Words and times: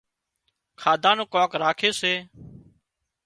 کاڌا 0.79 1.11
نُون 1.17 1.27
ڪانڪ 1.33 1.51
راکي 1.61 1.89
سي 1.99 2.13